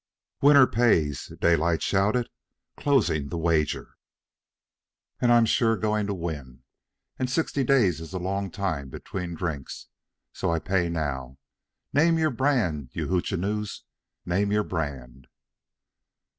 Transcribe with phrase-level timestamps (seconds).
[0.41, 2.27] "Winner pays!" Daylight shouted,
[2.75, 3.97] closing the wager.
[5.19, 6.63] "And I'm sure going to win,
[7.19, 9.89] and sixty days is a long time between drinks,
[10.33, 11.37] so I pay now.
[11.93, 13.83] Name your brand, you hoochinoos!
[14.25, 15.27] Name your brand!"